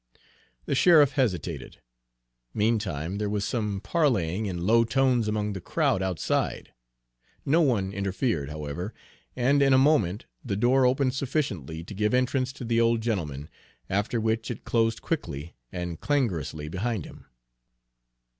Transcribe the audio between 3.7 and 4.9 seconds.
parleying in low